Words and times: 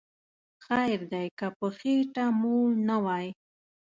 خیر 0.65 0.99
دی 1.11 1.25
که 1.37 1.47
په 1.57 1.67
خیټه 1.77 2.25
موړ 2.41 2.69
نه 2.87 2.97
وی 3.05 3.27